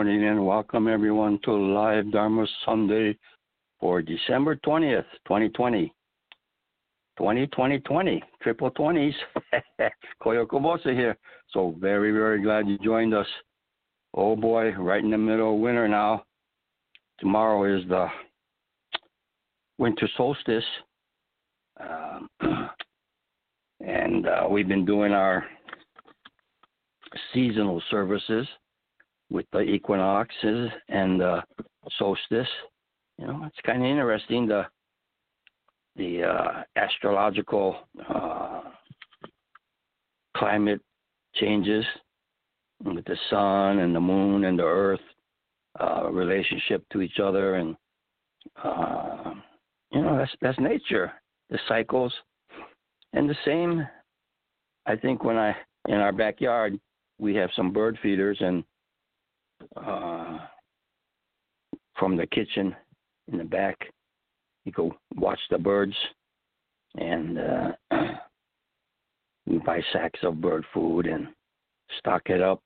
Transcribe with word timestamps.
Morning 0.00 0.24
and 0.28 0.46
welcome 0.46 0.88
everyone 0.88 1.38
to 1.44 1.52
Live 1.52 2.10
Dharma 2.10 2.46
Sunday 2.64 3.18
for 3.78 4.00
December 4.00 4.56
20th, 4.64 5.04
2020. 5.26 5.92
20, 7.18 7.46
20, 7.48 7.78
20, 7.80 8.22
triple 8.40 8.70
20s. 8.70 9.12
Koyo 10.22 10.46
Kubose 10.46 10.94
here. 10.94 11.18
So 11.50 11.74
very, 11.78 12.12
very 12.12 12.40
glad 12.40 12.66
you 12.66 12.78
joined 12.78 13.12
us. 13.12 13.26
Oh 14.14 14.36
boy, 14.36 14.70
right 14.70 15.04
in 15.04 15.10
the 15.10 15.18
middle 15.18 15.52
of 15.52 15.60
winter 15.60 15.86
now. 15.86 16.24
Tomorrow 17.18 17.76
is 17.76 17.86
the 17.86 18.06
winter 19.76 20.08
solstice. 20.16 20.64
Um, 21.78 22.30
and 23.80 24.26
uh, 24.26 24.46
we've 24.48 24.66
been 24.66 24.86
doing 24.86 25.12
our 25.12 25.44
seasonal 27.34 27.82
services 27.90 28.48
with 29.30 29.46
the 29.52 29.60
equinoxes 29.60 30.70
and 30.88 31.20
the 31.20 31.42
solstice. 31.98 32.48
You 33.18 33.26
know, 33.26 33.42
it's 33.46 33.60
kind 33.64 33.82
of 33.82 33.88
interesting 33.88 34.46
the 34.46 34.66
the 35.96 36.22
uh, 36.22 36.62
astrological 36.76 37.76
uh, 38.08 38.62
climate 40.36 40.80
changes 41.34 41.84
with 42.84 43.04
the 43.04 43.16
sun 43.28 43.80
and 43.80 43.94
the 43.94 44.00
moon 44.00 44.44
and 44.44 44.58
the 44.58 44.64
earth 44.64 45.00
uh, 45.78 46.08
relationship 46.10 46.82
to 46.92 47.02
each 47.02 47.18
other, 47.22 47.56
and 47.56 47.76
uh, 48.62 49.34
you 49.92 50.00
know 50.00 50.16
that's 50.16 50.32
that's 50.40 50.58
nature, 50.58 51.12
the 51.50 51.58
cycles, 51.68 52.12
and 53.12 53.28
the 53.28 53.36
same. 53.44 53.86
I 54.86 54.96
think 54.96 55.24
when 55.24 55.36
I 55.36 55.54
in 55.88 55.96
our 55.96 56.12
backyard 56.12 56.80
we 57.18 57.34
have 57.34 57.50
some 57.54 57.72
bird 57.72 57.98
feeders 58.02 58.38
and 58.40 58.64
uh, 59.76 60.38
from 61.98 62.16
the 62.16 62.26
kitchen 62.26 62.74
in 63.30 63.38
the 63.38 63.44
back. 63.44 63.76
You 64.64 64.72
go 64.72 64.94
watch 65.16 65.40
the 65.50 65.58
birds, 65.58 65.94
and 66.96 67.38
uh, 67.38 67.72
we 69.46 69.58
buy 69.58 69.80
sacks 69.92 70.20
of 70.22 70.40
bird 70.40 70.64
food 70.72 71.06
and 71.06 71.28
stock 71.98 72.22
it 72.26 72.40
up. 72.40 72.62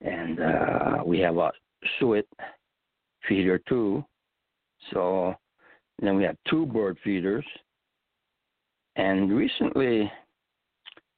And 0.00 0.40
uh, 0.40 1.02
we 1.04 1.18
have 1.20 1.36
a 1.36 1.52
suet 1.98 2.26
feeder 3.28 3.58
too. 3.68 4.04
So 4.92 5.34
then 6.00 6.16
we 6.16 6.24
have 6.24 6.36
two 6.48 6.66
bird 6.66 6.98
feeders. 7.04 7.44
And 8.96 9.32
recently, 9.32 10.10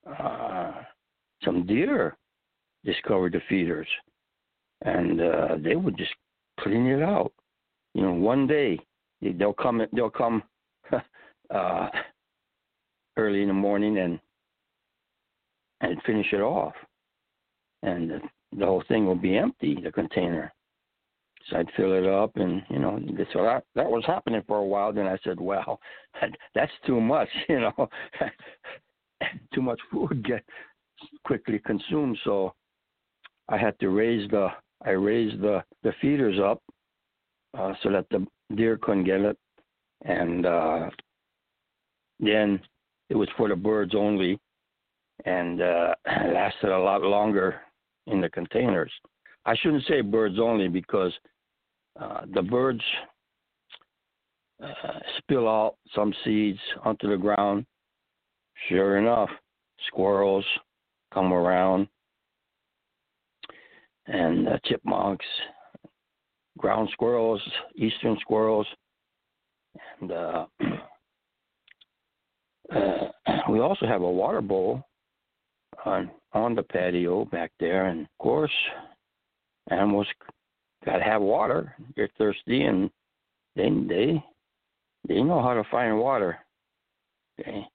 uh, 0.07 0.73
some 1.45 1.67
deer 1.67 2.17
discovered 2.85 3.33
the 3.33 3.41
feeders, 3.49 3.89
and 4.85 5.21
uh, 5.21 5.57
they 5.63 5.77
would 5.77 5.97
just 5.97 6.15
clean 6.61 6.87
it 6.87 7.03
out. 7.03 7.33
You 7.95 8.03
know, 8.03 8.13
one 8.13 8.47
day 8.47 8.79
they'll 9.21 9.53
come. 9.53 9.83
They'll 9.93 10.11
come 10.11 10.43
uh, 11.51 11.89
early 13.17 13.43
in 13.43 13.49
the 13.49 13.55
morning 13.55 13.99
and 13.99 14.19
and 15.81 16.03
finish 16.05 16.33
it 16.33 16.41
off, 16.41 16.75
and 17.83 18.11
the, 18.11 18.21
the 18.57 18.67
whole 18.67 18.85
thing 18.89 19.07
will 19.07 19.15
be 19.15 19.37
empty. 19.37 19.77
The 19.83 19.93
container. 19.93 20.53
So 21.51 21.57
I'd 21.57 21.71
fill 21.77 21.93
it 21.93 22.07
up, 22.07 22.37
and 22.37 22.63
you 22.71 22.79
know, 22.79 23.01
so 23.33 23.43
that 23.43 23.65
that 23.75 23.91
was 23.91 24.05
happening 24.07 24.43
for 24.47 24.59
a 24.59 24.65
while. 24.65 24.93
Then 24.93 25.07
I 25.07 25.19
said, 25.25 25.41
"Well, 25.41 25.81
that's 26.55 26.73
too 26.87 27.01
much," 27.01 27.29
you 27.49 27.61
know, 27.61 27.89
too 29.55 29.63
much 29.63 29.81
food 29.91 30.25
get 30.25 30.45
quickly 31.25 31.59
consumed. 31.59 32.17
So 32.25 32.55
I 33.49 33.59
had 33.59 33.79
to 33.81 33.89
raise 33.89 34.31
the 34.31 34.49
I 34.85 34.91
raised 34.91 35.41
the 35.41 35.63
the 35.83 35.93
feeders 36.01 36.39
up 36.43 36.63
uh, 37.57 37.73
so 37.83 37.91
that 37.91 38.07
the 38.11 38.27
deer 38.55 38.79
couldn't 38.81 39.05
get 39.05 39.21
it, 39.21 39.39
and 40.05 40.47
uh, 40.47 40.91
then 42.21 42.61
it 43.11 43.17
was 43.17 43.29
for 43.37 43.49
the 43.49 43.57
birds 43.57 43.95
only, 43.95 44.39
and 45.25 45.61
uh, 45.61 45.95
lasted 46.07 46.71
a 46.71 46.79
lot 46.79 47.03
longer 47.03 47.61
in 48.07 48.21
the 48.21 48.29
containers. 48.31 48.93
I 49.45 49.57
shouldn't 49.57 49.85
say 49.87 50.01
birds 50.01 50.39
only 50.41 50.69
because 50.69 51.13
uh, 52.01 52.23
the 52.33 52.43
birds 52.43 52.83
uh, 54.63 54.99
spill 55.19 55.49
out 55.49 55.75
some 55.95 56.15
seeds 56.25 56.61
onto 56.85 57.09
the 57.09 57.17
ground. 57.17 57.67
Sure 58.69 58.99
enough, 58.99 59.31
squirrels 59.89 60.45
come 61.13 61.33
around 61.33 61.89
and 64.07 64.49
uh, 64.49 64.59
chipmunks, 64.65 65.27
ground 66.59 66.89
squirrels, 66.93 67.41
eastern 67.77 68.17
squirrels, 68.21 68.67
and 70.01 70.13
uh, 70.13 70.47
uh, 72.75 73.09
we 73.51 73.61
also 73.61 73.87
have 73.87 74.03
a 74.03 74.11
water 74.11 74.41
bowl 74.41 74.83
on 75.85 76.11
on 76.33 76.55
the 76.55 76.63
patio 76.63 77.25
back 77.27 77.53
there, 77.61 77.87
and 77.87 78.03
of 78.03 78.19
course, 78.19 78.53
animals 79.71 80.07
got 80.85 80.99
to 80.99 81.05
have 81.05 81.23
water. 81.23 81.75
They're 81.97 82.09
thirsty, 82.19 82.63
and 82.63 82.91
they 83.57 83.69
they 83.89 84.25
they 85.09 85.23
know 85.23 85.43
how 85.43 85.55
to 85.55 85.65
find 85.71 85.99
water. 85.99 86.39
Okay. 87.41 87.67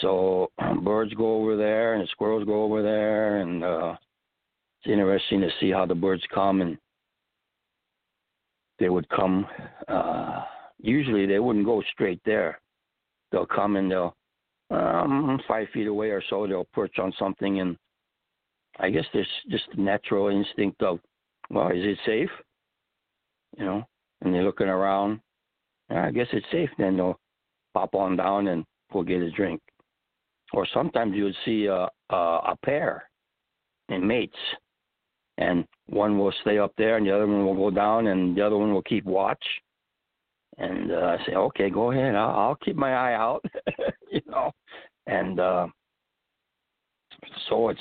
So 0.00 0.50
birds 0.82 1.14
go 1.14 1.36
over 1.36 1.56
there, 1.56 1.94
and 1.94 2.02
the 2.02 2.08
squirrels 2.10 2.44
go 2.44 2.64
over 2.64 2.82
there, 2.82 3.38
and 3.38 3.64
uh, 3.64 3.96
it's 4.86 4.92
interesting 4.92 5.40
to 5.40 5.50
see 5.60 5.70
how 5.70 5.84
the 5.84 5.94
birds 5.94 6.22
come 6.32 6.60
and 6.60 6.78
they 8.78 8.88
would 8.88 9.08
come 9.08 9.46
uh 9.88 10.42
usually 10.78 11.26
they 11.26 11.38
wouldn't 11.38 11.64
go 11.64 11.82
straight 11.92 12.20
there. 12.24 12.60
They'll 13.32 13.46
come 13.46 13.76
and 13.76 13.90
they'll 13.90 14.14
um 14.70 15.40
five 15.48 15.68
feet 15.72 15.88
away 15.88 16.10
or 16.10 16.22
so 16.28 16.46
they'll 16.46 16.68
perch 16.72 16.98
on 16.98 17.12
something 17.18 17.60
and 17.60 17.76
i 18.80 18.90
guess 18.90 19.04
there's 19.12 19.28
just 19.48 19.64
a 19.72 19.80
natural 19.80 20.28
instinct 20.28 20.82
of 20.82 20.98
well 21.50 21.68
is 21.68 21.84
it 21.84 21.98
safe? 22.06 22.30
You 23.58 23.64
know 23.64 23.84
and 24.22 24.32
they're 24.32 24.44
looking 24.44 24.68
around. 24.68 25.20
I 25.90 26.10
guess 26.10 26.28
it's 26.32 26.46
safe 26.52 26.70
then 26.78 26.96
they'll 26.96 27.18
pop 27.74 27.94
on 27.94 28.16
down 28.16 28.48
and 28.48 28.64
go 28.92 29.02
get 29.02 29.20
a 29.22 29.30
drink. 29.30 29.60
Or 30.52 30.66
sometimes 30.72 31.16
you 31.16 31.24
would 31.24 31.36
see 31.44 31.66
a 31.66 31.88
a, 32.10 32.16
a 32.16 32.56
pair 32.64 33.08
and 33.88 34.06
mates 34.06 34.36
and 35.38 35.66
one 35.86 36.18
will 36.18 36.32
stay 36.42 36.58
up 36.58 36.72
there 36.78 36.96
and 36.96 37.06
the 37.06 37.14
other 37.14 37.26
one 37.26 37.44
will 37.44 37.54
go 37.54 37.70
down 37.70 38.08
and 38.08 38.36
the 38.36 38.44
other 38.44 38.56
one 38.56 38.72
will 38.72 38.82
keep 38.82 39.04
watch 39.04 39.42
and 40.58 40.90
uh, 40.90 41.16
I 41.18 41.26
say, 41.26 41.34
okay, 41.34 41.70
go 41.70 41.92
ahead. 41.92 42.14
I'll, 42.14 42.30
I'll 42.30 42.54
keep 42.56 42.76
my 42.76 42.92
eye 42.94 43.14
out, 43.14 43.44
you 44.10 44.22
know, 44.26 44.50
and 45.06 45.38
uh, 45.38 45.66
so 47.48 47.68
it's 47.68 47.80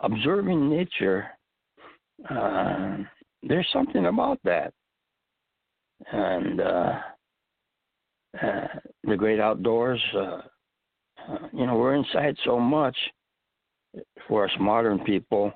observing 0.00 0.68
nature. 0.68 1.26
Uh, 2.28 2.98
there's 3.42 3.68
something 3.72 4.06
about 4.06 4.40
that, 4.42 4.72
and 6.10 6.60
uh, 6.60 6.92
uh, 8.42 8.66
the 9.04 9.16
great 9.16 9.38
outdoors. 9.38 10.02
Uh, 10.16 10.40
you 11.52 11.66
know, 11.66 11.76
we're 11.76 11.94
inside 11.94 12.36
so 12.44 12.58
much 12.58 12.96
for 14.26 14.44
us 14.44 14.50
modern 14.58 14.98
people, 15.04 15.52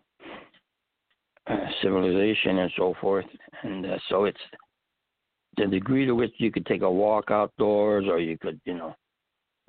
civilization 1.82 2.58
and 2.58 2.70
so 2.76 2.94
forth, 3.00 3.26
and 3.62 3.86
uh, 3.86 3.98
so 4.08 4.24
it's 4.24 4.40
the 5.56 5.66
degree 5.66 6.06
to 6.06 6.14
which 6.14 6.32
you 6.38 6.50
could 6.50 6.66
take 6.66 6.82
a 6.82 6.90
walk 6.90 7.30
outdoors, 7.30 8.06
or 8.08 8.18
you 8.18 8.38
could, 8.38 8.60
you 8.64 8.74
know, 8.74 8.94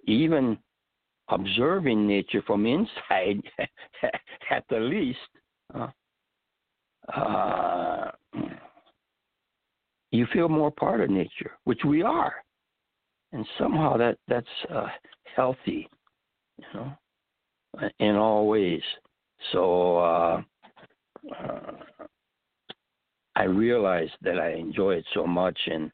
even 0.06 0.58
observing 1.30 2.08
nature 2.08 2.42
from 2.46 2.66
inside, 2.66 3.42
at 4.52 4.64
the 4.70 4.80
least. 4.80 5.20
Uh, 5.74 5.88
uh, 7.16 8.12
you 10.12 10.28
feel 10.31 10.48
more 10.48 10.72
part 10.72 11.02
of 11.02 11.10
nature, 11.10 11.52
which 11.64 11.81
we 11.86 12.04
are, 12.04 12.34
and 13.34 13.46
somehow 13.58 13.98
that 13.98 14.18
that's 14.28 14.46
uh, 14.74 14.88
healthy, 15.36 15.90
you 16.58 16.66
know, 16.74 16.94
in 18.00 18.16
all 18.16 18.48
ways. 18.48 18.84
So 19.52 19.98
uh, 19.98 20.02
uh, 20.02 20.42
I 23.44 23.48
realized 23.48 24.13
that 24.22 24.40
I 24.40 24.54
enjoy 24.54 24.92
it 24.92 25.06
so 25.13 25.28
much, 25.28 25.60
and 25.68 25.92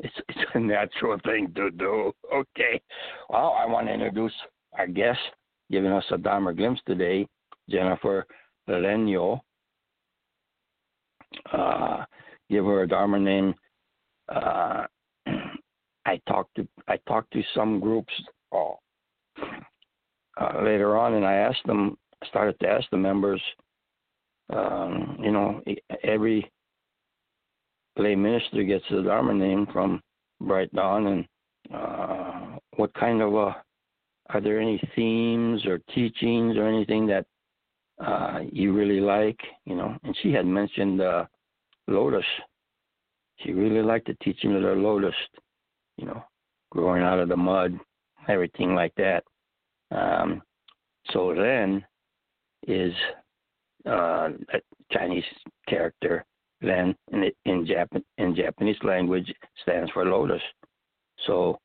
it's 0.00 0.14
it's 0.28 0.50
a 0.52 0.60
natural 0.60 1.18
thing 1.24 1.50
to 1.56 1.70
do. 1.70 2.12
Okay, 2.32 2.80
well, 3.30 3.56
I 3.58 3.64
want 3.64 3.86
to 3.86 3.94
introduce 3.94 4.34
our 4.78 4.86
guest, 4.86 5.20
giving 5.70 5.92
us 5.92 6.04
a 6.10 6.18
Dharma 6.18 6.52
glimpse 6.52 6.82
today, 6.86 7.26
Jennifer 7.70 8.26
Renyo. 8.68 9.40
Uh, 11.50 12.04
give 12.50 12.66
her 12.66 12.82
a 12.82 12.88
Dharma 12.88 13.18
name. 13.18 13.54
Uh, 14.28 14.84
I 16.06 16.20
talked 16.28 16.54
to 16.56 16.68
I 16.86 16.98
talked 17.08 17.32
to 17.32 17.42
some 17.54 17.80
groups 17.80 18.12
uh, 18.52 18.74
uh, 20.38 20.62
later 20.62 20.98
on, 20.98 21.14
and 21.14 21.24
I 21.24 21.36
asked 21.36 21.64
them, 21.64 21.96
started 22.28 22.60
to 22.60 22.68
ask 22.68 22.84
the 22.90 22.98
members, 22.98 23.40
um, 24.52 25.16
you 25.22 25.32
know, 25.32 25.62
every 26.02 26.50
lay 27.96 28.14
minister 28.14 28.62
gets 28.62 28.84
the 28.90 29.02
Dharma 29.02 29.34
name 29.34 29.66
from 29.72 30.00
Bright 30.40 30.72
Dawn, 30.74 31.06
and 31.06 31.26
uh, 31.72 32.58
what 32.76 32.92
kind 32.94 33.22
of 33.22 33.34
a 33.34 33.56
are 34.30 34.40
there 34.40 34.60
any 34.60 34.80
themes 34.96 35.64
or 35.66 35.78
teachings 35.94 36.56
or 36.56 36.66
anything 36.66 37.06
that 37.06 37.26
uh, 38.04 38.40
you 38.50 38.72
really 38.72 39.00
like? 39.00 39.38
You 39.66 39.76
know, 39.76 39.96
and 40.02 40.16
she 40.22 40.32
had 40.32 40.46
mentioned 40.46 41.00
uh, 41.00 41.26
lotus. 41.88 42.24
She 43.40 43.52
really 43.52 43.82
liked 43.82 44.06
the 44.06 44.16
teaching 44.22 44.54
of 44.54 44.62
the 44.62 44.72
lotus. 44.72 45.14
You 45.96 46.06
know, 46.06 46.24
growing 46.70 47.02
out 47.02 47.20
of 47.20 47.28
the 47.28 47.36
mud, 47.36 47.78
everything 48.28 48.74
like 48.74 48.94
that. 48.96 49.24
Um, 49.90 50.42
so 51.10 51.32
Ren 51.32 51.84
is 52.66 52.92
uh, 53.86 54.30
a 54.52 54.60
Chinese 54.90 55.24
character. 55.68 56.24
Ren 56.64 56.94
in, 57.12 57.30
in, 57.44 57.66
in 58.18 58.34
Japanese 58.34 58.76
language 58.82 59.32
stands 59.62 59.90
for 59.92 60.04
lotus. 60.04 60.42
So 61.26 61.58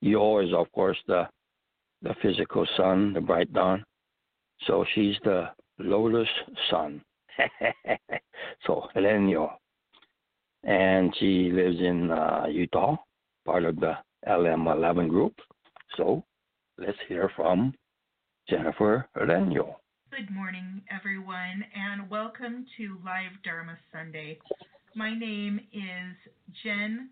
Yo 0.00 0.38
is 0.40 0.52
of 0.52 0.70
course 0.72 0.98
the 1.06 1.28
the 2.02 2.14
physical 2.20 2.66
sun, 2.76 3.14
the 3.14 3.20
bright 3.20 3.52
dawn. 3.52 3.84
So 4.66 4.84
she's 4.94 5.16
the 5.24 5.48
lotus 5.78 6.28
sun. 6.70 7.02
so 8.66 8.88
Renyo. 8.94 9.50
And 10.62 11.14
she 11.18 11.50
lives 11.50 11.78
in 11.80 12.10
uh, 12.10 12.46
Utah, 12.48 12.96
part 13.44 13.64
of 13.64 13.76
the 13.76 13.94
LM11 14.26 15.08
group. 15.08 15.34
So 15.96 16.24
let's 16.78 16.98
hear 17.08 17.30
from 17.36 17.74
Jennifer 18.48 19.08
Renyo. 19.16 19.76
Good 20.16 20.30
morning, 20.30 20.82
everyone, 20.94 21.64
and 21.74 22.08
welcome 22.08 22.66
to 22.76 22.98
Live 23.04 23.32
Dharma 23.42 23.76
Sunday. 23.92 24.38
My 24.94 25.12
name 25.12 25.58
is 25.72 26.14
Jen 26.62 27.08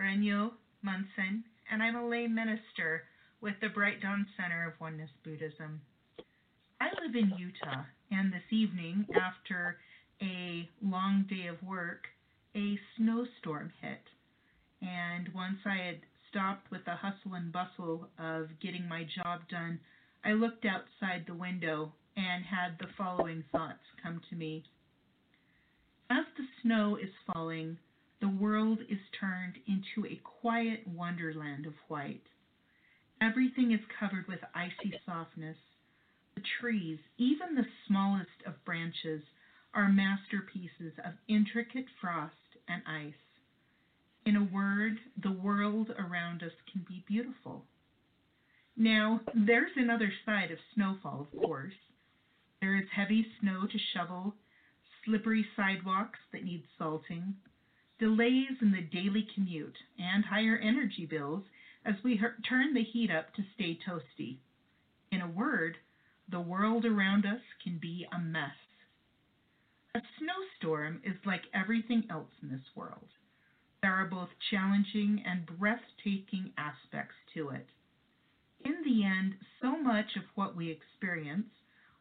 Renyo 0.00 0.50
Munson, 0.82 1.44
and 1.70 1.80
I'm 1.80 1.94
a 1.94 2.08
lay 2.08 2.26
minister 2.26 3.04
with 3.40 3.54
the 3.60 3.68
Bright 3.68 4.00
Dawn 4.02 4.26
Center 4.36 4.66
of 4.66 4.80
Oneness 4.80 5.10
Buddhism. 5.22 5.80
I 6.80 6.86
live 6.86 7.14
in 7.14 7.38
Utah, 7.38 7.84
and 8.10 8.32
this 8.32 8.50
evening, 8.50 9.06
after 9.14 9.76
a 10.20 10.68
long 10.82 11.26
day 11.30 11.46
of 11.46 11.62
work, 11.62 12.06
a 12.56 12.76
snowstorm 12.96 13.72
hit. 13.80 14.02
And 14.82 15.28
once 15.34 15.58
I 15.64 15.76
had 15.76 16.00
stopped 16.30 16.68
with 16.72 16.84
the 16.84 16.96
hustle 16.96 17.34
and 17.34 17.52
bustle 17.52 18.08
of 18.18 18.48
getting 18.60 18.88
my 18.88 19.06
job 19.22 19.42
done, 19.48 19.78
I 20.24 20.32
looked 20.32 20.64
outside 20.64 21.26
the 21.26 21.34
window 21.34 21.92
and 22.16 22.44
had 22.44 22.78
the 22.78 22.92
following 22.96 23.44
thoughts 23.50 23.82
come 24.02 24.20
to 24.30 24.36
me. 24.36 24.64
As 26.10 26.24
the 26.36 26.46
snow 26.62 26.96
is 26.96 27.10
falling, 27.32 27.78
the 28.20 28.28
world 28.28 28.78
is 28.88 28.98
turned 29.18 29.54
into 29.66 30.06
a 30.08 30.20
quiet 30.40 30.86
wonderland 30.86 31.66
of 31.66 31.74
white. 31.88 32.22
Everything 33.20 33.72
is 33.72 33.80
covered 33.98 34.26
with 34.28 34.40
icy 34.54 34.94
softness. 35.06 35.56
The 36.34 36.42
trees, 36.60 36.98
even 37.18 37.54
the 37.54 37.66
smallest 37.86 38.42
of 38.46 38.64
branches, 38.64 39.22
are 39.74 39.88
masterpieces 39.88 40.92
of 41.04 41.14
intricate 41.28 41.86
frost 42.00 42.34
and 42.68 42.82
ice. 42.86 43.12
In 44.26 44.36
a 44.36 44.44
word, 44.44 44.98
the 45.22 45.32
world 45.32 45.90
around 45.98 46.42
us 46.42 46.52
can 46.72 46.84
be 46.88 47.04
beautiful. 47.06 47.64
Now, 48.76 49.20
there's 49.34 49.72
another 49.76 50.12
side 50.24 50.50
of 50.50 50.58
snowfall, 50.74 51.28
of 51.32 51.40
course. 51.40 51.74
There 52.64 52.76
is 52.76 52.88
heavy 52.96 53.26
snow 53.40 53.66
to 53.66 53.78
shovel, 53.92 54.34
slippery 55.04 55.46
sidewalks 55.54 56.18
that 56.32 56.44
need 56.44 56.64
salting, 56.78 57.36
delays 57.98 58.56
in 58.62 58.72
the 58.72 58.80
daily 58.80 59.28
commute, 59.34 59.76
and 59.98 60.24
higher 60.24 60.56
energy 60.56 61.04
bills 61.04 61.44
as 61.84 61.96
we 62.02 62.18
turn 62.48 62.72
the 62.72 62.82
heat 62.82 63.10
up 63.10 63.34
to 63.34 63.44
stay 63.54 63.78
toasty. 63.86 64.38
In 65.12 65.20
a 65.20 65.28
word, 65.28 65.76
the 66.30 66.40
world 66.40 66.86
around 66.86 67.26
us 67.26 67.42
can 67.62 67.76
be 67.76 68.06
a 68.10 68.18
mess. 68.18 68.56
A 69.94 70.00
snowstorm 70.18 71.02
is 71.04 71.16
like 71.26 71.42
everything 71.52 72.06
else 72.08 72.32
in 72.40 72.48
this 72.48 72.74
world. 72.74 73.10
There 73.82 73.92
are 73.92 74.06
both 74.06 74.30
challenging 74.50 75.22
and 75.26 75.44
breathtaking 75.44 76.54
aspects 76.56 77.16
to 77.34 77.50
it. 77.50 77.68
In 78.64 78.82
the 78.84 79.04
end, 79.04 79.34
so 79.60 79.76
much 79.76 80.16
of 80.16 80.22
what 80.34 80.56
we 80.56 80.70
experience, 80.70 81.50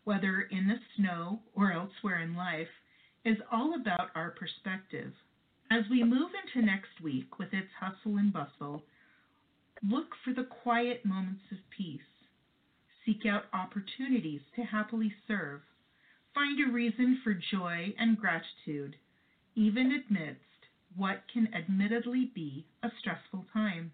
whether 0.03 0.41
in 0.41 0.67
the 0.67 0.79
snow 0.95 1.39
or 1.55 1.72
elsewhere 1.72 2.22
in 2.22 2.36
life, 2.36 2.67
is 3.25 3.38
all 3.51 3.75
about 3.75 4.10
our 4.15 4.31
perspective. 4.31 5.13
As 5.72 5.83
we 5.89 6.03
move 6.03 6.31
into 6.45 6.65
next 6.65 7.01
week 7.01 7.39
with 7.39 7.53
its 7.53 7.69
hustle 7.79 8.17
and 8.17 8.31
bustle, 8.31 8.83
Look 9.86 10.15
for 10.24 10.33
the 10.33 10.45
quiet 10.45 11.03
moments 11.05 11.43
of 11.51 11.57
peace. 11.69 12.01
Seek 13.05 13.25
out 13.25 13.43
opportunities 13.51 14.39
to 14.55 14.63
happily 14.63 15.13
serve. 15.27 15.60
Find 16.33 16.57
a 16.62 16.72
reason 16.72 17.19
for 17.22 17.33
joy 17.33 17.93
and 18.00 18.17
gratitude, 18.17 18.95
even 19.55 20.03
amidst 20.10 20.39
what 20.95 21.24
can 21.31 21.53
admittedly 21.53 22.31
be 22.33 22.65
a 22.81 22.89
stressful 22.98 23.45
time. 23.51 23.91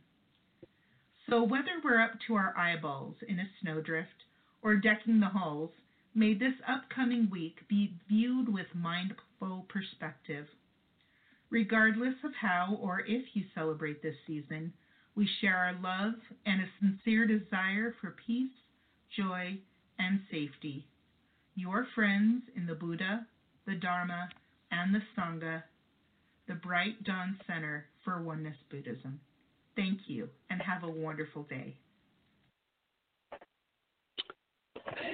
So, 1.27 1.41
whether 1.41 1.81
we're 1.83 2.01
up 2.01 2.19
to 2.27 2.35
our 2.35 2.55
eyeballs 2.55 3.15
in 3.27 3.39
a 3.39 3.49
snowdrift 3.59 4.25
or 4.61 4.75
decking 4.75 5.19
the 5.19 5.27
halls, 5.27 5.71
may 6.19 6.33
this 6.33 6.53
upcoming 6.67 7.29
week 7.31 7.59
be 7.69 7.93
viewed 8.09 8.53
with 8.53 8.65
mindful 8.75 9.65
perspective. 9.69 10.47
Regardless 11.49 12.15
of 12.25 12.31
how 12.39 12.77
or 12.81 12.99
if 13.07 13.23
you 13.33 13.43
celebrate 13.55 14.03
this 14.03 14.17
season, 14.27 14.73
we 15.15 15.29
share 15.39 15.55
our 15.55 15.73
love 15.81 16.15
and 16.45 16.61
a 16.61 16.65
sincere 16.81 17.25
desire 17.25 17.95
for 18.01 18.17
peace, 18.27 18.51
joy, 19.15 19.57
and 19.97 20.19
safety. 20.29 20.85
Your 21.55 21.87
friends 21.95 22.43
in 22.53 22.67
the 22.67 22.75
Buddha, 22.75 23.25
the 23.65 23.75
Dharma, 23.75 24.27
and 24.71 24.93
the 24.93 25.01
Sangha, 25.17 25.63
the 26.49 26.55
Bright 26.55 27.01
Dawn 27.05 27.39
Center 27.47 27.85
for 28.03 28.21
Oneness 28.21 28.57
Buddhism. 28.69 29.21
Thank 29.77 30.01
you 30.07 30.27
and 30.49 30.61
have 30.61 30.83
a 30.83 30.91
wonderful 30.91 31.43
day. 31.43 31.77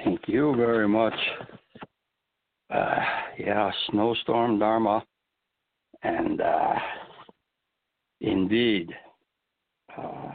Thank 0.04 0.15
you 0.28 0.56
very 0.56 0.88
much. 0.88 1.14
Uh, 2.70 3.00
yeah, 3.38 3.72
snowstorm 3.90 4.60
Dharma. 4.60 5.04
And 6.04 6.42
uh, 6.42 6.76
indeed, 8.22 8.90
uh, 9.98 10.32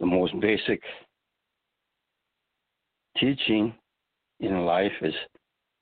the 0.00 0.06
most 0.06 0.38
basic 0.40 0.82
teaching 3.18 3.74
in 4.40 4.64
life 4.64 4.92
is, 5.00 5.14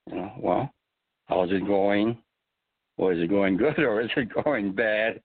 you 0.09 0.17
know, 0.17 0.33
well, 0.39 0.71
how's 1.27 1.51
it 1.51 1.67
going? 1.67 2.19
Or 2.97 3.13
is 3.13 3.23
it 3.23 3.29
going 3.29 3.57
good 3.59 3.79
or 3.79 4.01
is 4.03 4.11
it 4.17 4.29
going 4.45 4.73
bad? 4.73 5.21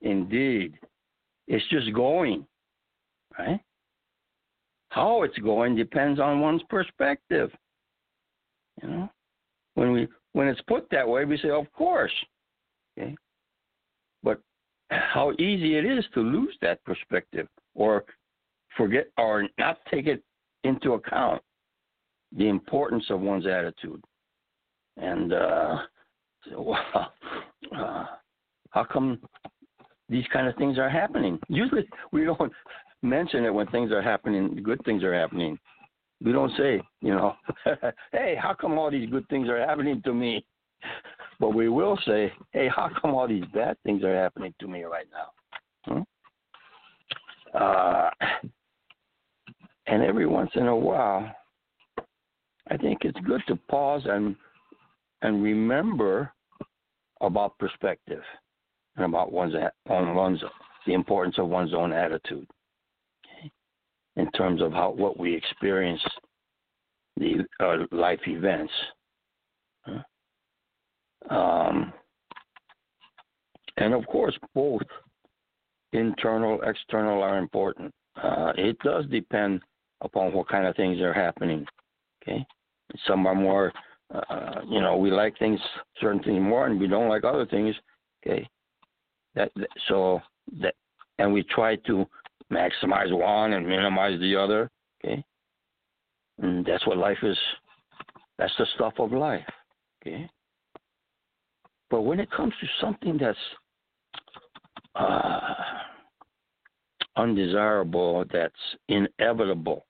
Indeed, 0.00 0.74
it's 1.46 1.64
just 1.70 1.92
going, 1.92 2.46
right? 3.38 3.60
How 4.90 5.22
it's 5.22 5.38
going 5.38 5.76
depends 5.76 6.18
on 6.18 6.40
one's 6.40 6.62
perspective. 6.68 7.50
You 8.82 8.88
know, 8.88 9.10
when 9.74 9.92
we 9.92 10.08
when 10.32 10.48
it's 10.48 10.60
put 10.62 10.88
that 10.90 11.06
way, 11.06 11.24
we 11.24 11.38
say, 11.38 11.50
of 11.50 11.70
course. 11.72 12.12
Okay, 12.98 13.16
but 14.22 14.40
how 14.90 15.32
easy 15.32 15.76
it 15.76 15.84
is 15.84 16.04
to 16.14 16.20
lose 16.20 16.56
that 16.62 16.82
perspective 16.84 17.48
or 17.74 18.04
forget 18.76 19.08
or 19.18 19.48
not 19.58 19.78
take 19.90 20.06
it 20.06 20.22
into 20.64 20.92
account 20.94 21.42
the 22.36 22.48
importance 22.48 23.04
of 23.10 23.20
one's 23.20 23.46
attitude. 23.46 24.02
And 24.96 25.32
uh, 25.32 25.78
so, 26.50 26.74
uh, 27.76 28.04
how 28.70 28.84
come 28.84 29.20
these 30.08 30.24
kind 30.32 30.46
of 30.48 30.56
things 30.56 30.78
are 30.78 30.88
happening? 30.88 31.38
Usually 31.48 31.88
we 32.12 32.24
don't 32.24 32.52
mention 33.02 33.44
it 33.44 33.54
when 33.54 33.66
things 33.68 33.92
are 33.92 34.02
happening, 34.02 34.60
good 34.62 34.80
things 34.84 35.02
are 35.02 35.14
happening. 35.14 35.58
We 36.22 36.32
don't 36.32 36.52
say, 36.56 36.80
you 37.00 37.14
know, 37.14 37.34
hey, 38.12 38.36
how 38.40 38.54
come 38.54 38.76
all 38.76 38.90
these 38.90 39.08
good 39.08 39.28
things 39.28 39.48
are 39.48 39.64
happening 39.64 40.02
to 40.04 40.14
me? 40.14 40.44
But 41.40 41.54
we 41.54 41.68
will 41.68 41.96
say, 42.04 42.32
hey, 42.50 42.68
how 42.68 42.90
come 43.00 43.14
all 43.14 43.28
these 43.28 43.44
bad 43.54 43.76
things 43.84 44.02
are 44.02 44.12
happening 44.12 44.52
to 44.58 44.66
me 44.66 44.82
right 44.82 45.06
now? 45.12 46.02
Hmm? 47.54 47.54
Uh, 47.54 48.10
and 49.86 50.02
every 50.02 50.26
once 50.26 50.50
in 50.56 50.66
a 50.66 50.76
while, 50.76 51.30
I 52.70 52.76
think 52.76 52.98
it's 53.02 53.18
good 53.20 53.40
to 53.46 53.56
pause 53.70 54.02
and 54.04 54.34
and 55.22 55.42
remember 55.42 56.32
about 57.20 57.58
perspective 57.58 58.22
and 58.98 59.06
about 59.06 59.32
one's 59.32 59.54
on 59.88 60.14
one's 60.14 60.42
the 60.86 60.92
importance 60.92 61.36
of 61.38 61.48
one's 61.48 61.72
own 61.72 61.92
attitude 61.92 62.46
okay? 63.24 63.50
in 64.16 64.30
terms 64.32 64.60
of 64.60 64.72
how 64.72 64.90
what 64.90 65.18
we 65.18 65.34
experience 65.34 66.02
the 67.16 67.44
uh, 67.60 67.76
life 67.90 68.20
events. 68.26 68.72
Um, 71.30 71.92
and 73.76 73.92
of 73.94 74.06
course, 74.06 74.36
both 74.54 74.82
internal, 75.92 76.60
external 76.62 77.22
are 77.22 77.38
important. 77.38 77.92
Uh, 78.22 78.52
it 78.56 78.78
does 78.80 79.04
depend 79.06 79.60
upon 80.00 80.32
what 80.32 80.48
kind 80.48 80.66
of 80.66 80.76
things 80.76 81.00
are 81.00 81.12
happening. 81.12 81.66
Okay, 82.22 82.44
some 83.06 83.26
are 83.26 83.34
more, 83.34 83.72
uh, 84.14 84.60
you 84.68 84.80
know, 84.80 84.96
we 84.96 85.10
like 85.10 85.38
things, 85.38 85.60
certain 86.00 86.22
things 86.22 86.40
more, 86.40 86.66
and 86.66 86.80
we 86.80 86.86
don't 86.86 87.08
like 87.08 87.24
other 87.24 87.46
things. 87.46 87.74
Okay, 88.26 88.48
that 89.38 89.68
so 89.88 90.20
that, 90.60 90.74
and 91.18 91.32
we 91.32 91.42
try 91.44 91.76
to 91.86 92.06
maximize 92.52 93.16
one 93.16 93.52
and 93.54 93.66
minimize 93.66 94.18
the 94.20 94.36
other. 94.36 94.70
Okay, 95.04 95.24
and 96.42 96.64
that's 96.66 96.86
what 96.86 96.98
life 96.98 97.18
is. 97.22 97.38
That's 98.38 98.52
the 98.58 98.66
stuff 98.74 98.94
of 98.98 99.12
life. 99.12 99.46
Okay, 100.02 100.28
but 101.90 102.02
when 102.02 102.20
it 102.20 102.30
comes 102.30 102.52
to 102.60 102.66
something 102.80 103.18
that's 103.18 103.38
uh, 104.94 105.54
undesirable, 107.16 108.24
that's 108.32 108.54
inevitable, 108.88 109.86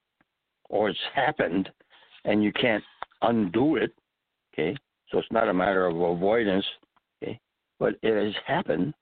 or 0.69 0.91
it's 0.91 0.99
happened 1.15 1.71
and 2.25 2.43
you 2.43 2.53
can't 2.53 2.85
undo 3.23 3.77
it, 3.77 3.93
okay? 4.53 4.77
So 5.11 5.19
it's 5.19 5.33
not 5.33 5.49
a 5.49 5.55
matter 5.55 5.87
of 5.87 5.97
avoidance, 5.97 6.65
okay? 7.23 7.41
But 7.79 7.95
it 8.03 8.23
has 8.23 8.35
happened. 8.47 8.95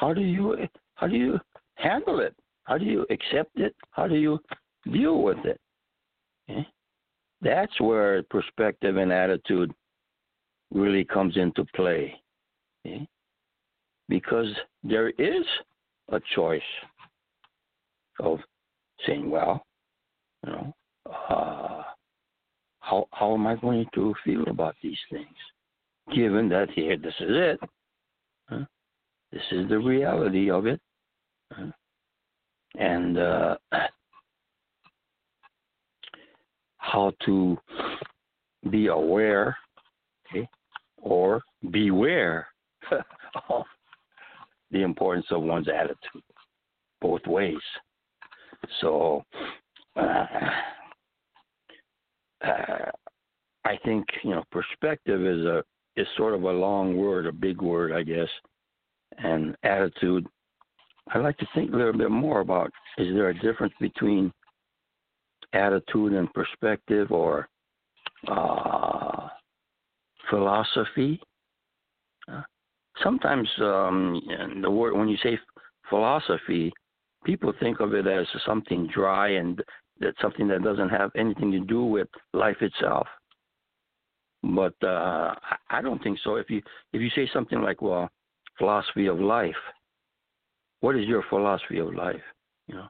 How 0.00 0.14
do 0.14 0.22
you 0.22 0.56
how 0.94 1.06
do 1.06 1.16
you 1.16 1.38
handle 1.74 2.20
it? 2.20 2.34
How 2.64 2.78
do 2.78 2.86
you 2.86 3.06
accept 3.10 3.50
it? 3.56 3.74
How 3.90 4.08
do 4.08 4.14
you 4.14 4.38
deal 4.90 5.22
with 5.22 5.44
it? 5.44 5.60
Okay? 6.48 6.66
That's 7.42 7.78
where 7.80 8.22
perspective 8.24 8.96
and 8.96 9.12
attitude 9.12 9.72
really 10.72 11.04
comes 11.04 11.36
into 11.36 11.66
play. 11.74 12.14
Okay? 12.86 13.06
Because 14.08 14.48
there 14.82 15.10
is 15.10 15.44
a 16.08 16.20
choice 16.34 16.72
of 18.20 18.38
saying, 19.06 19.28
well, 19.30 19.62
you 20.46 20.52
know, 20.52 20.74
uh, 21.06 21.82
how 22.80 23.06
how 23.12 23.34
am 23.34 23.46
I 23.46 23.56
going 23.56 23.84
to 23.94 24.14
feel 24.24 24.44
about 24.48 24.76
these 24.82 24.98
things? 25.10 25.36
Given 26.14 26.48
that 26.48 26.70
here, 26.70 26.96
this 26.96 27.14
is 27.20 27.36
it. 27.50 27.60
Huh? 28.48 28.64
This 29.32 29.42
is 29.52 29.68
the 29.68 29.78
reality 29.78 30.50
of 30.50 30.66
it. 30.66 30.80
And 32.74 33.18
uh, 33.18 33.56
how 36.78 37.12
to 37.24 37.56
be 38.70 38.88
aware, 38.88 39.56
okay, 40.26 40.48
or 40.98 41.42
beware 41.70 42.48
of 43.48 43.64
the 44.70 44.82
importance 44.82 45.26
of 45.30 45.42
one's 45.42 45.68
attitude, 45.68 46.22
both 47.00 47.26
ways. 47.26 47.56
So, 48.80 49.24
uh, 49.96 50.26
uh, 52.44 52.90
I 53.64 53.76
think 53.84 54.06
you 54.22 54.30
know 54.30 54.44
perspective 54.50 55.24
is 55.24 55.44
a 55.44 55.62
is 55.96 56.06
sort 56.16 56.34
of 56.34 56.42
a 56.44 56.52
long 56.52 56.96
word, 56.96 57.26
a 57.26 57.32
big 57.32 57.60
word, 57.60 57.92
I 57.92 58.02
guess, 58.02 58.28
and 59.22 59.56
attitude. 59.62 60.26
I'd 61.12 61.22
like 61.22 61.38
to 61.38 61.48
think 61.54 61.72
a 61.72 61.76
little 61.76 61.96
bit 61.96 62.10
more 62.10 62.40
about 62.40 62.70
is 62.98 63.14
there 63.14 63.30
a 63.30 63.38
difference 63.38 63.74
between 63.80 64.32
attitude 65.52 66.12
and 66.12 66.32
perspective 66.32 67.10
or 67.10 67.48
uh, 68.28 69.28
philosophy? 70.28 71.20
Uh, 72.30 72.42
sometimes 73.02 73.48
um, 73.58 74.20
the 74.62 74.70
word 74.70 74.94
when 74.96 75.08
you 75.08 75.16
say 75.22 75.38
philosophy, 75.88 76.72
people 77.24 77.52
think 77.58 77.80
of 77.80 77.94
it 77.94 78.06
as 78.06 78.26
something 78.46 78.88
dry 78.94 79.30
and 79.30 79.62
that's 80.00 80.20
something 80.22 80.48
that 80.48 80.62
doesn't 80.62 80.88
have 80.88 81.10
anything 81.16 81.50
to 81.52 81.60
do 81.60 81.84
with 81.84 82.08
life 82.32 82.56
itself. 82.60 83.06
But 84.42 84.74
uh, 84.82 85.34
I 85.68 85.82
don't 85.82 86.02
think 86.02 86.18
so. 86.24 86.36
If 86.36 86.48
you 86.48 86.62
if 86.94 87.02
you 87.02 87.10
say 87.14 87.28
something 87.32 87.60
like, 87.60 87.82
"Well, 87.82 88.10
philosophy 88.60 89.06
of 89.06 89.18
life," 89.18 89.62
what 90.80 90.94
is 90.96 91.06
your 91.06 91.24
philosophy 91.28 91.78
of 91.78 91.92
life? 91.94 92.22
You 92.68 92.76
know, 92.76 92.88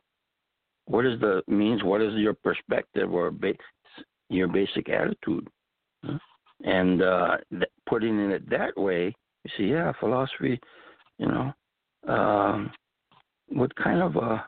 what 0.85 1.07
is 1.07 1.19
the 1.21 1.43
means? 1.47 1.83
What 1.83 2.03
is 2.03 2.13
your 2.15 2.35
perspective 2.35 3.13
or 3.13 3.31
ba- 3.31 3.55
your 4.29 4.49
basic 4.49 4.91
attitude? 4.91 5.49
Huh? 6.05 6.19
And 6.65 7.01
uh, 7.03 7.37
th- 7.51 7.73
putting 7.89 8.19
it 8.19 8.51
that 8.51 8.77
way, 8.77 9.15
you 9.45 9.51
see, 9.57 9.65
yeah, 9.71 9.93
philosophy. 9.99 10.61
You 11.19 11.29
know, 11.29 11.53
um, 12.07 12.71
what 13.49 13.75
kind 13.77 14.03
of 14.03 14.17
a 14.17 14.45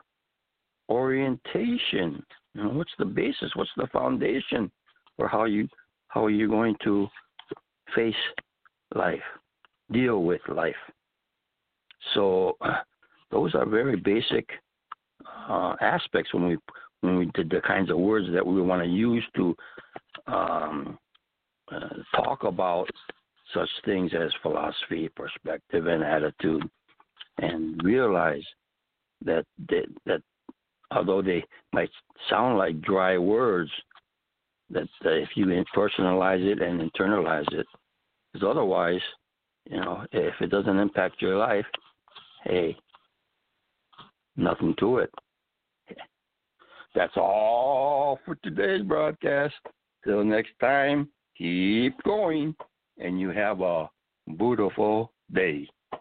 orientation 0.89 2.23
you 2.53 2.63
know, 2.63 2.69
what's 2.69 2.91
the 2.99 3.05
basis? 3.05 3.51
What's 3.55 3.71
the 3.77 3.87
foundation 3.87 4.71
for 5.17 5.27
how 5.27 5.45
you 5.45 5.67
how 6.09 6.25
are 6.25 6.29
you 6.29 6.47
going 6.47 6.75
to 6.83 7.07
face 7.95 8.13
life, 8.93 9.19
deal 9.91 10.23
with 10.23 10.41
life? 10.47 10.75
So 12.13 12.57
those 13.31 13.55
are 13.55 13.65
very 13.65 13.95
basic 13.95 14.47
uh, 15.49 15.75
aspects 15.81 16.33
when 16.33 16.47
we 16.47 16.57
when 17.01 17.17
we 17.17 17.25
did 17.33 17.49
the 17.49 17.61
kinds 17.61 17.89
of 17.91 17.97
words 17.97 18.27
that 18.31 18.45
we 18.45 18.61
want 18.61 18.81
to 18.81 18.87
use 18.87 19.23
to 19.35 19.55
um, 20.27 20.97
uh, 21.69 21.89
talk 22.15 22.43
about 22.43 22.87
such 23.53 23.69
things 23.83 24.11
as 24.13 24.31
philosophy, 24.41 25.09
perspective, 25.15 25.87
and 25.87 26.01
attitude, 26.01 26.63
and 27.39 27.81
realize 27.83 28.43
that 29.25 29.45
that, 29.69 29.85
that 30.05 30.21
although 30.91 31.21
they 31.21 31.43
might 31.73 31.89
sound 32.29 32.57
like 32.57 32.79
dry 32.81 33.17
words, 33.17 33.71
that 34.69 34.87
uh, 35.05 35.09
if 35.09 35.29
you 35.35 35.45
personalize 35.75 36.43
it 36.45 36.61
and 36.61 36.91
internalize 36.91 37.51
it, 37.51 37.67
because 38.31 38.47
otherwise, 38.47 39.01
you 39.69 39.77
know, 39.77 40.05
if 40.11 40.33
it 40.41 40.49
doesn't 40.49 40.77
impact 40.77 41.21
your 41.21 41.37
life, 41.37 41.65
hey, 42.43 42.75
nothing 44.35 44.75
to 44.79 44.97
it. 44.99 45.11
That's 46.95 47.17
all 47.17 48.19
for 48.25 48.35
today's 48.43 48.83
broadcast. 48.83 49.55
Till 50.03 50.23
next 50.23 50.51
time, 50.59 51.09
keep 51.37 52.01
going, 52.03 52.55
and 52.99 53.19
you 53.19 53.29
have 53.29 53.61
a 53.61 53.89
beautiful 54.37 55.11
day. 55.33 55.67